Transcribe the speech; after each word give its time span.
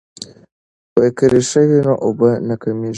که 1.17 1.25
ریښه 1.31 1.61
وي 1.69 1.79
نو 1.87 1.93
اوبه 2.05 2.29
نه 2.47 2.55
کمیږي. 2.61 2.89